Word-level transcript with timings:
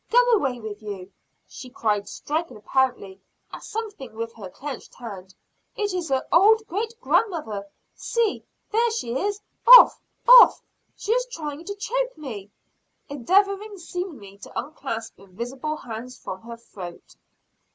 Go 0.09 0.17
away 0.31 0.59
with 0.59 0.81
you!" 0.81 1.11
she 1.47 1.69
cried 1.69 2.09
striking 2.09 2.57
apparently 2.57 3.21
at 3.53 3.63
something 3.63 4.15
with 4.15 4.33
her 4.33 4.49
clenched 4.49 4.95
hand. 4.95 5.35
"It 5.75 5.93
is 5.93 6.09
her 6.09 6.25
old 6.31 6.65
great 6.67 6.95
grandmother! 6.99 7.67
See, 7.93 8.43
there 8.71 8.89
she 8.89 9.15
is! 9.15 9.39
Off! 9.77 10.01
Off! 10.27 10.59
She 10.95 11.11
is 11.11 11.27
trying 11.27 11.65
to 11.65 11.75
choke 11.75 12.17
me!" 12.17 12.49
endeavoring 13.09 13.77
seemingly 13.77 14.39
to 14.39 14.59
unclasp 14.59 15.19
invisible 15.19 15.75
hands 15.77 16.17
from 16.17 16.41
her 16.41 16.57
throat. 16.57 17.15